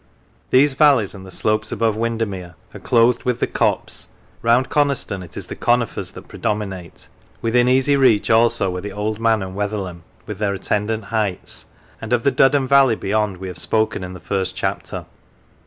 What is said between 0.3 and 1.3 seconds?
These val leys, and the